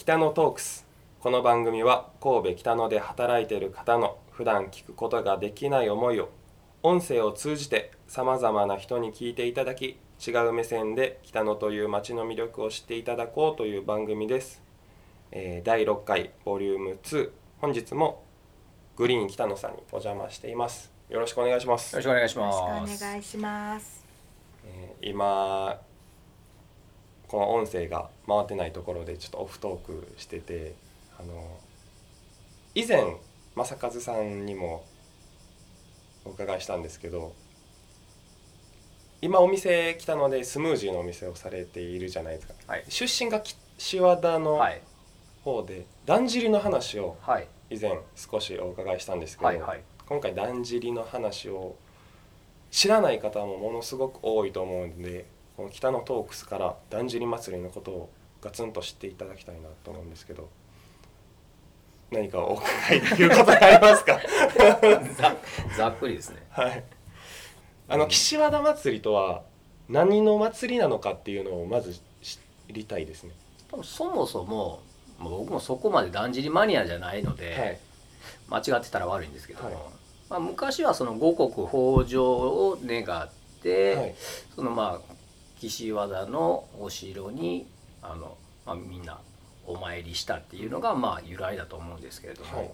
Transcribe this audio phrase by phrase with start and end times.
[0.00, 0.86] 北野トークス。
[1.20, 6.30] この番組は神戸北野で働いている方の普段聞くことができない思いを
[6.82, 14.62] 音声を通じてさまざまな人に聞いていただき違う目線で北野という街の魅力を知っていただこうという番組です、
[15.32, 17.30] えー第6回ボリューム2
[17.60, 18.24] 本日も
[18.96, 20.90] グリーン北野さんにお邪魔しています。
[21.10, 21.94] よろしくお願いします。
[21.94, 22.96] よろしくお願いしよろます。
[22.96, 24.06] しくお願いします。
[24.64, 25.78] えー今
[27.30, 30.74] この音声が回ってないところでちょっとオフトークしてて
[31.16, 31.58] あの
[32.74, 33.04] 以前
[33.54, 34.84] 正和さんにも
[36.24, 37.32] お伺いしたんですけど
[39.22, 42.84] 今お店来たのでスムージーのお店をされているじゃないですかはい。
[42.88, 44.80] 出身がき岸和田のはい。
[45.44, 47.46] 方で、だんじりの話をはい。
[47.70, 49.60] 以前少しお伺いしたんですけど、はい。
[49.60, 49.82] はい。
[50.06, 51.76] 今回だんじりの話を
[52.70, 55.26] 知らない方もものすごく多いと思うので
[55.60, 58.10] この北のトークスからだんじり祭りのことを
[58.40, 60.48] ガツンと知っていただきたいなと思うんですけど
[62.10, 64.18] 何かお伺いできることがありますか？
[65.18, 65.36] ざ
[65.76, 66.44] ざっくりですね。
[66.48, 66.82] はい。
[67.88, 69.42] あの岸和田祭りとは
[69.88, 73.32] 何の祭りなのかっていうのをまず知りたいですね。
[73.70, 74.80] 多分そもそも
[75.18, 77.80] もう僕もそこまでだんじりマニアじゃないので、
[78.50, 78.64] はい。
[78.64, 79.76] 間違ってたら悪いんですけども、はい。
[80.30, 83.30] まあ、昔はその五穀豊穣を願っ
[83.62, 84.14] て、はい。
[84.56, 85.19] そのまあ
[85.60, 87.68] 岸和田のお城に
[88.02, 89.20] あの、まあ、みんな
[89.66, 92.70] お参りしたっていうのがまあ由来だと思うんですけれども、はい。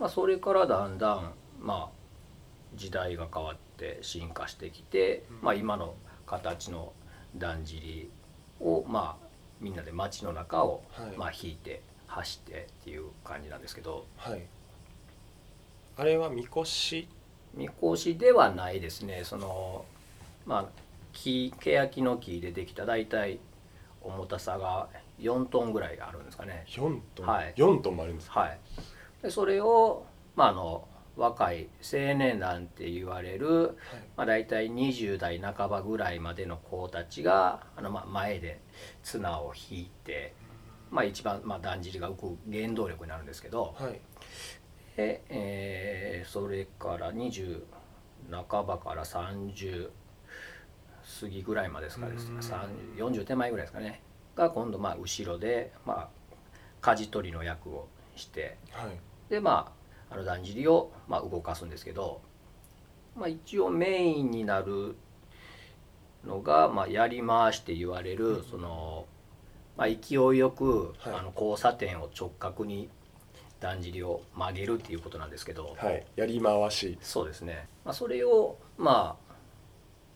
[0.00, 1.88] まあ、それからだんだんまあ
[2.74, 5.38] 時代が変わって進化してきて、うん。
[5.42, 5.94] まあ、今の
[6.26, 6.92] 形の
[7.36, 8.10] だんじり
[8.60, 9.26] をまあ
[9.60, 11.16] みんなで街の中をはい。
[11.16, 14.04] まあ引いて走ってっていう感じなんですけど。
[14.16, 14.42] はい。
[15.96, 17.06] あれはみこし？
[17.54, 19.22] みこしではないですね。
[19.24, 19.84] その
[20.44, 20.66] まあ
[21.12, 23.40] 木欅の木でできた大体
[24.02, 24.88] 重たさが
[25.20, 26.64] 4トンぐらいあるんですかね。
[26.68, 27.54] 4トン、はい。
[27.56, 28.40] 4トンもあるんですか？
[28.40, 28.58] はい、
[29.22, 33.76] でそれを、まあ、あの若い青年団って言われる、
[34.16, 38.60] まあ、大体20代半ばぐらいまでの子たちがあの、まあ、前で
[39.02, 40.32] 綱を引いて、
[40.90, 44.00] まあ、一番、まあ、だんじりが浮く原動力になるんですけどはい。
[44.96, 47.62] で、えーそれから20
[48.30, 49.90] 半ばから30
[51.20, 52.12] 過ぎぐらいまでですかね。
[52.16, 52.38] うん。
[52.38, 54.02] 30 40手前ぐらいですかね。
[54.34, 56.08] が今度まあ後ろで、まあ、
[56.80, 58.90] 舵取りの役をしてはい。
[59.30, 59.72] でま
[60.10, 62.20] ああのだんじりを、まあ、動かすんですけど、
[63.16, 64.96] まあ、一応メインになる
[66.24, 69.06] のが、まあ、やり回しって言われる、その、
[69.76, 71.14] まあ、勢いよく、はい。
[71.14, 72.90] あの交差点を直角に
[73.58, 76.04] だんじりを曲げるっていうことなんですけど、はい。
[76.14, 76.98] やり回し。
[77.00, 79.34] そうですね、まあ、それをまあ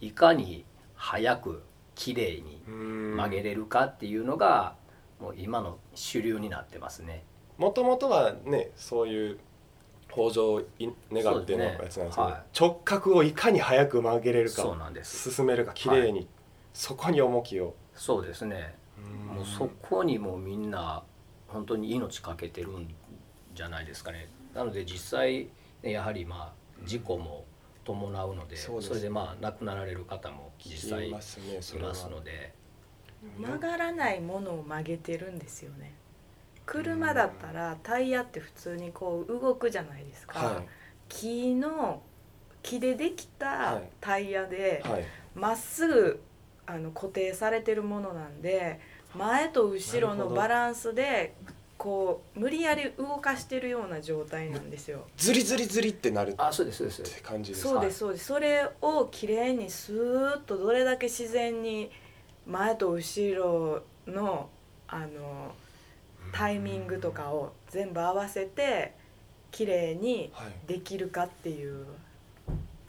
[0.00, 1.62] いかに早く
[1.94, 4.74] 綺麗に曲曲げれるかっていうのが、
[5.20, 7.24] もう今の主流になってますね。
[7.58, 9.38] もともとはねそういう
[10.12, 12.12] 北条をい願ってのやつなんですけど、ね。
[12.16, 15.30] は直角をいかに早く曲げれるかそうなんです。
[15.32, 16.28] 進めるか綺麗に、
[16.72, 17.74] そこに重きを。
[17.94, 18.74] そうですね。
[19.34, 21.02] もうそこにもうみんな
[21.48, 22.88] 本当に命かけてるん
[23.54, 24.28] じゃないですかね。
[24.54, 25.48] なので実際
[25.82, 27.44] ねやはりまあ事故も
[27.86, 32.54] 伴うので、そうですそれでまあ亡くなられる方も実際いますので。
[33.38, 35.94] 曲がらないものを曲げてるんですよね。
[36.64, 40.38] 車だったらタイヤって普通にこう動くじゃないですか。
[40.38, 40.62] は
[41.08, 42.02] 木の
[42.62, 43.90] 木でできたはい。
[44.00, 45.04] タイヤでいはい。
[45.34, 46.20] まっすぐ
[46.66, 48.80] あの固定されてるものなんで
[49.14, 51.34] 前と後ろのバランスで
[51.86, 55.06] こう無理やり動かしてるような状態なんですよ。
[55.16, 57.62] ズリズリズリってなるっあそうですそうですて感じです。
[57.62, 58.24] そうですそうです。
[58.24, 61.92] それをきれいにスーッとどれだけ自然に
[62.44, 64.50] 前と後ろの
[64.88, 65.54] あの
[66.32, 68.92] タイミングとかを全部合わせて
[69.52, 70.52] きれいにはい。
[70.66, 71.86] できるかっていう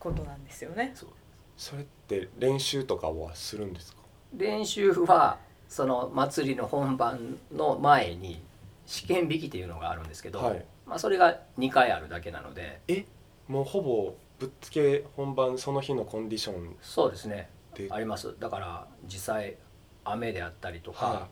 [0.00, 0.90] ことなんですよね。
[0.96, 1.10] そう。
[1.56, 4.00] それって練習とかはするんですか？
[4.36, 8.42] 練習はその祭りの本番の前に
[8.90, 10.64] 試験引きっていうのがあるんですけど、はい。
[10.84, 12.80] まあ、それが2回あるだけなので。
[12.88, 13.04] え？
[13.46, 17.48] もうほぼぶっつけ本番その日のコンディションそうですね。
[17.76, 17.86] で？
[17.88, 18.34] あります。
[18.40, 19.54] だから実際
[20.04, 21.28] 雨であったりとか、は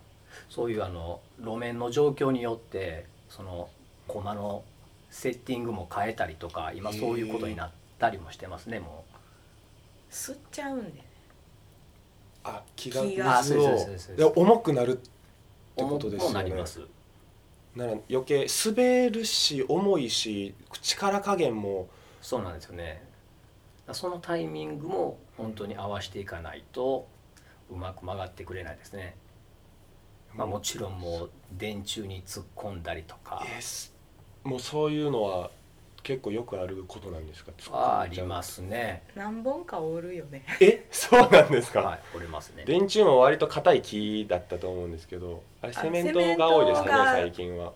[0.49, 3.69] そういうあの路面の状況によってその
[4.07, 4.63] 駒の
[5.11, 9.05] セッティングも変えたりとか今そういうことになったりもしてますねも
[10.13, 11.05] 吸っちゃうんでね。
[12.45, 13.43] あ気が気が。
[14.37, 15.01] 重くなるっ
[15.75, 16.29] てうことですよね。
[16.29, 16.83] 重くなります
[17.79, 21.89] なら余計滑るし重いし力加減も。
[22.21, 23.03] そうなんですよね。
[23.93, 27.09] そのタイミングも本当に合わせていかないと
[27.71, 29.17] うまく曲がってくれないですね。
[30.35, 33.47] まあ、もちろんもう電柱に突っ込んだりとか。
[34.45, 35.51] もうそういうのは
[36.09, 37.53] 結構よくあることなんですか？
[37.71, 39.03] はありますね。
[39.15, 40.43] 何本かおるよね。
[40.59, 40.87] え？
[40.91, 42.65] そうなんですか、はい折れますね。
[42.65, 47.75] 電柱も割と硬い木だったと思うんですけどあれあセメントが多いですかね最近は。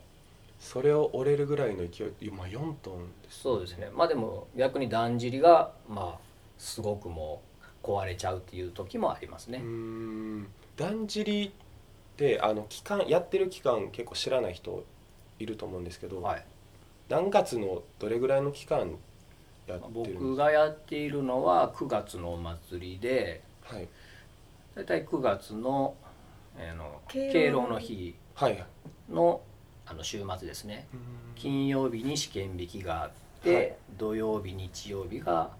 [0.58, 3.90] それを折れるぐらいの勢いまあ4トンですそうですね。
[3.92, 6.20] まあでも逆にだんじりがまあ
[6.56, 7.42] すごくも
[7.84, 10.46] う壊れちゃうっていう時もありますね、うーん。
[10.76, 11.50] だんじりっ
[12.16, 14.84] てあの期間やってる期間結構知らない人
[15.38, 16.44] いると思うんですけど、はい
[17.12, 18.96] 何月のどれぐらいの期間
[19.66, 23.86] やってるんです僕がやっているのは9月のお祭りではい。
[24.74, 25.94] 大体9月の,、
[26.56, 28.14] えーの敬老の日。
[28.34, 28.64] はい
[29.10, 29.42] の
[29.84, 30.86] あの週末ですね。
[31.34, 33.10] 金曜日に試験引きがあっ
[33.42, 33.74] て、はい。
[33.98, 35.50] 土曜日日曜日が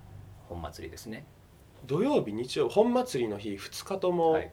[0.49, 1.27] 本祭りですね、
[1.87, 4.51] 土曜日日曜本祭りの日2日とも、はい、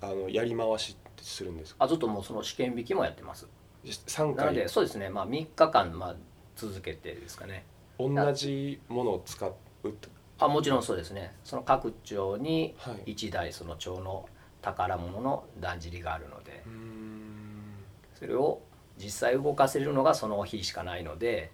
[0.00, 1.84] あのやり回しするんですか？
[1.84, 3.46] あずっともうその試験引きもやってます
[3.84, 5.08] 3なの回でそうですね。
[5.08, 6.16] まあ3日間まあ
[6.56, 7.64] 続けてですかね。
[7.98, 9.52] 同じものを使う
[9.82, 10.08] と
[10.40, 11.34] あもちろんそうですね。
[11.44, 13.14] その各町にはい。
[13.14, 14.28] 1台その町の
[14.62, 16.62] 宝物のだんじりがあるので。
[16.66, 17.74] うーん。
[18.14, 18.60] それを
[18.98, 21.52] 実際動かせるのがその日しかないので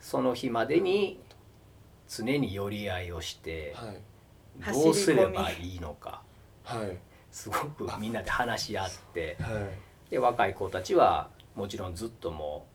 [0.00, 1.20] その日までに
[2.08, 4.00] 常に寄り合いをしてはい。
[4.72, 6.22] どうすればいいのか。
[6.64, 6.96] はい。
[7.30, 10.10] すごくみんなで話し合ってはい。
[10.10, 11.30] で若い子たちは
[11.60, 12.66] もちろんずっとも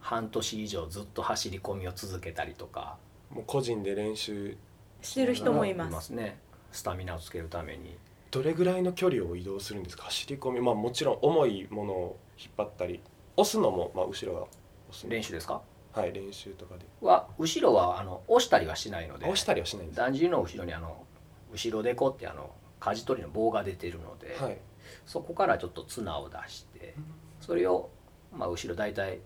[0.00, 2.96] う半年以上ずっと走り込みを続けたりとか。
[3.30, 4.56] もう個人で練習
[5.02, 6.08] してる人もいます。
[6.14, 6.38] ね。
[6.72, 7.98] スタミナをつけるために。
[8.30, 10.04] どれぐらいの距離を移動するんですか？
[10.04, 10.60] 走り込み。
[10.62, 13.02] まあもちろん重いものを引っ張ったり
[13.36, 14.52] 押すのも、まあ、後ろが押
[14.90, 15.12] すの。
[15.12, 15.60] 練習ですか？
[15.92, 16.86] はい練習とかで。
[17.02, 19.98] は後ろはあの押したりはしないので押したりはしないんです。
[19.98, 21.04] だんじりの後ろにあの
[21.52, 24.56] 後ろでこってあの舵取りの棒が出てるので、はい。
[25.04, 26.94] そこからちょっと綱を出して
[27.40, 27.90] それを、
[28.32, 29.20] まあ、後ろ大体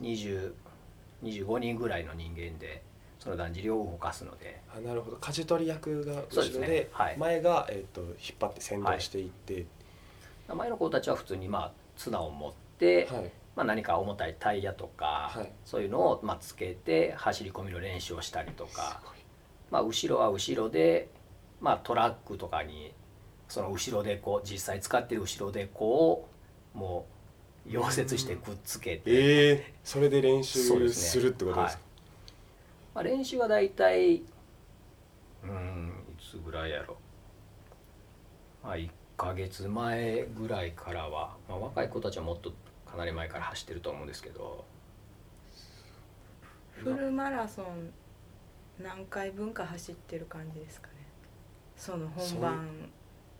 [0.00, 0.52] 20
[1.22, 2.82] 25人ぐらいの人間で
[3.18, 4.60] そのだんじりを動かすので。
[4.76, 5.16] あなるほど。
[5.16, 6.60] 舵取り役がそうですね。
[6.60, 7.16] 後ろではい。
[7.16, 9.66] 前が、えー、と引っ張って先導していって。
[10.54, 13.30] 前の子たちは普通にまあ綱を持って、はい。
[13.56, 15.52] まあ、何か重たいタイヤとか、はい。
[15.64, 19.00] そういうのをまあつけて走り込みの練習をしたりとか、
[19.70, 21.08] まあ、後ろは後ろで、
[21.60, 22.92] まあ、トラックとかに
[23.48, 26.28] その後ろでこう実際使ってる後ろでこ
[26.74, 27.13] うもう
[27.66, 31.82] 溶接してくっつけて、ええそれで練習するってことですか？
[32.94, 34.22] まあ、練習は大体
[35.42, 36.96] うんいつぐらいやろ。
[38.62, 42.52] まあ1ヶ月前ぐらいからは、まあ、若い子たちはもっと
[42.90, 44.64] かなり前から走ってると思うんですけど。
[46.72, 47.92] フルマラソン
[48.82, 50.94] 何回分か走ってる感じですかね。
[51.76, 52.90] その本番。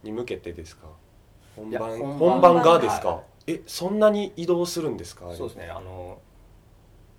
[0.03, 0.87] に向けてですか？
[1.57, 1.99] 本番。
[1.99, 5.27] 本本番番がですか、はえそんなに移動するんですか？
[5.35, 6.19] そうですねあの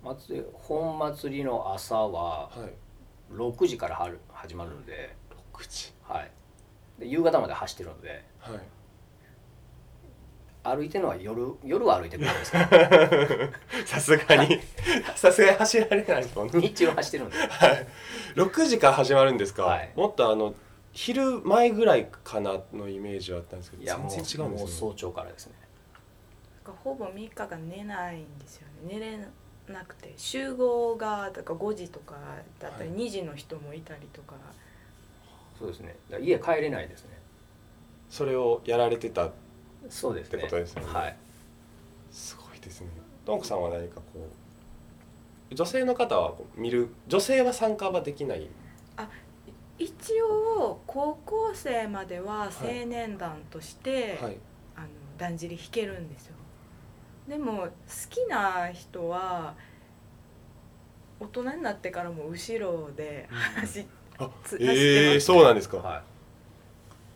[0.02, 2.72] 祭り本祭りの朝ははい。
[3.34, 5.16] 6時からはる始まるので,、
[5.52, 5.92] 6時。
[6.04, 6.30] はい、
[7.00, 8.24] で夕方まで走ってるので。
[8.38, 8.60] はい。
[10.62, 12.64] 歩いてるのは夜夜は歩いてくるんですけど。
[13.86, 14.60] さすがに。
[15.14, 16.60] さすがに走られないもんね。
[16.60, 17.36] 日中は走ってるんで。
[17.36, 17.86] はい。
[18.34, 19.92] 6時から始まるんですか、はい。
[19.96, 20.54] もっとあの
[20.96, 25.52] 昼前ぐらいかなのイメージはあったんですけどいやもう全然違うんもうですね早朝からですね。
[26.82, 28.94] ほぼ3日間寝ないんですよね。
[28.94, 29.18] 寝れ
[29.72, 32.14] なくて集合がだから5時とか
[32.58, 32.98] だったりはい。
[32.98, 34.36] 2時の人もいたりとか、
[35.58, 35.96] そうですね。
[36.10, 37.10] だから家帰れないですね。
[38.08, 39.30] それをやられてた
[39.90, 40.92] そうですねってことですよね。
[40.94, 41.16] はい。
[42.10, 42.88] すごいですね。
[43.26, 44.02] どんこさんは何かこ
[45.50, 48.48] う女性の方はこう見る女性は参加はできない？
[49.78, 49.92] 一
[50.22, 54.36] 応高校生までは青年団として、はい。
[54.76, 54.86] あの
[55.18, 56.34] だんじり弾けるんですよ。
[57.28, 57.68] でも好
[58.08, 59.54] きな人は
[61.18, 63.86] 大人になってからも後ろで走っ
[64.18, 65.26] あつええ走ってます。
[65.26, 66.02] そうなんですか、は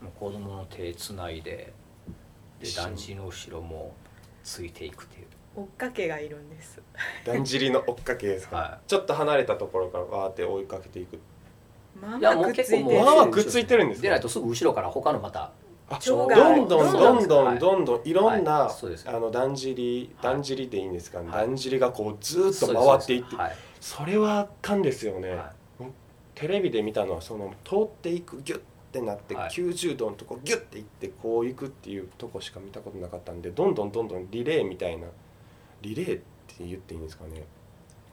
[0.01, 0.05] い。
[0.05, 1.73] もう子供の手つないで
[2.61, 2.81] で一緒。
[2.83, 3.95] に団地の後ろも
[4.43, 5.27] ついていくっていう。
[5.57, 6.81] 追っかけがいるんです。
[7.25, 11.19] だんじりの追っかけですか、はちょっと離れたところからわーって追いかけていく
[12.01, 12.85] まあいやもうまあくっついてる。
[12.85, 13.17] 結構もう。
[13.17, 15.53] まあくっついてるんですかでないとすぐ後ろから他のまた。
[16.07, 17.57] どんどんどんどはい。
[17.57, 18.73] んどんどんいろんな、はい。
[18.73, 19.09] そうです。
[19.09, 20.35] あのだんじりはい。
[20.35, 21.21] だんじりでいいんですか？
[21.21, 21.47] ね、はい。
[21.47, 23.37] だんじりがこうずーっと回っていって。
[23.81, 25.53] それはあかんですよね、は
[26.35, 28.61] テレビで見たのはその通っていくギュッ
[28.93, 29.51] てなって、はい。
[29.51, 35.07] 90度のとこギュッていってこう行くっていうとこしか見たことなかったんでどんどんどんどんリレーみたいな
[35.83, 37.45] リレーって言っていいんですかね。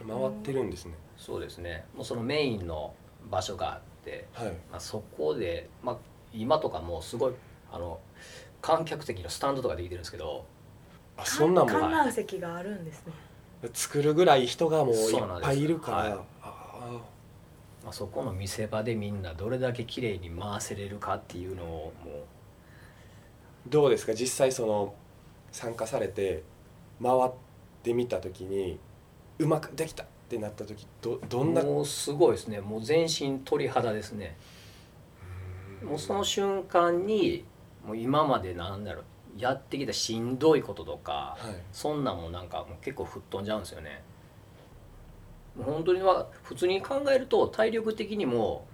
[0.07, 1.85] 回ってるんですね、そうですね。
[1.95, 2.93] もうそのメインの
[3.29, 4.47] 場所があって、はい。
[4.71, 5.97] まあ、そこで、まあ、
[6.33, 7.33] 今とかもうすごい
[7.71, 7.99] あの
[8.61, 10.45] 観客席のスタンドとかできてるんですけど
[11.17, 13.13] あそんなん観も覧席があるんですね。
[13.73, 16.11] 作るぐらい人がもういっぱいいるから、はい。
[16.43, 17.01] あ
[17.83, 24.13] まあ、そこの見せ場でみんなどれだけ綺麗に回せれるかっていうのをもーどうですか？
[24.13, 24.93] 実際その
[25.51, 26.43] 参加されて
[27.01, 27.31] 回っ
[27.83, 28.79] てみた時に
[29.39, 31.63] うまくできたってなった時どどうんな？
[31.63, 32.59] もうすごいですね。
[32.59, 34.35] もう全身鳥肌ですね。
[35.81, 37.45] もうその瞬間に
[37.85, 39.03] もう今までなんだろう
[39.37, 41.63] やってきたしんどいこととかはい。
[41.71, 44.03] そんなんもなんかもう結構吹っ飛んじゃうんですよね。
[45.63, 48.67] 本当には普通に考えると体力的にも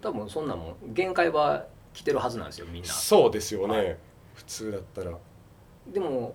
[0.00, 2.88] 多分そんなんも限界は来てるはずなんですよみんな。
[2.88, 3.96] そうですよね、はい。
[4.34, 5.10] 普通だったら。
[5.88, 6.34] でも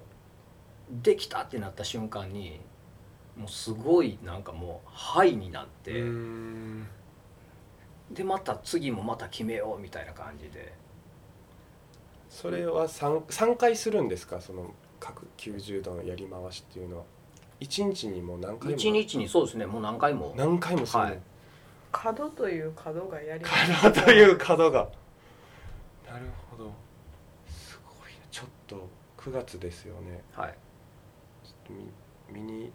[1.02, 2.60] できたってなった瞬間に
[3.36, 6.04] もうすごいなんかもう「はい」になって、
[8.12, 10.74] でまた次もまた決めようみたいな感じで。
[12.28, 14.42] それは 3, 3回するんですか？
[14.42, 17.04] その各90度のやり回しっていうのは。
[17.62, 18.76] 1日にも何回も？
[18.76, 19.66] 一日にそうですね。
[19.66, 20.34] もう何回も。
[20.36, 21.20] 何回もするの、はい。
[21.94, 24.90] 角という角がやり角という角が。
[26.06, 26.74] なるほど。
[27.48, 28.18] すごいな。
[28.30, 30.22] ちょっと9月ですよね。
[30.34, 30.58] はい。
[31.44, 31.74] ちょっと
[32.34, 32.72] 見見に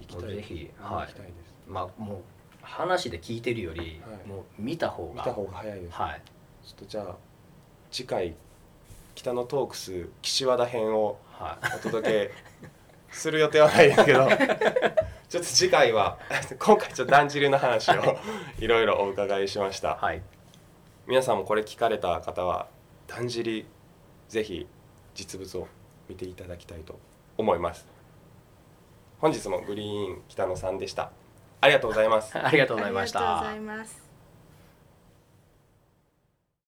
[0.00, 1.06] 行きたいぜひはい。
[1.06, 2.18] 行きたいです、まあもう
[2.62, 4.28] 話で聞いてるより、はい。
[4.28, 5.14] もう見た方が。
[5.14, 6.22] 見た方が早いです、はい。
[6.64, 7.16] ちょっとじゃあ
[7.90, 8.34] 次回
[9.14, 11.76] 北のトークス岸和田編をはい。
[11.76, 12.30] お届け
[13.10, 14.28] する予定はないですけど
[15.28, 16.18] ちょっと次回は
[16.58, 18.18] 今回ちょっとだんじりの話を
[18.58, 19.96] いろいろお伺いしました。
[19.96, 20.22] はい。
[21.06, 22.68] 皆さんもこれ聞かれた方は
[23.06, 23.66] だんじり
[24.28, 24.66] ぜひ
[25.14, 25.68] 実物を
[26.08, 26.98] 見ていただきたいと
[27.38, 27.86] 思います
[29.18, 31.10] 本日もグリーン北野さんでした。
[31.60, 32.36] ありがとうございます。
[32.38, 34.05] ありがとうございましありがとうごたざいます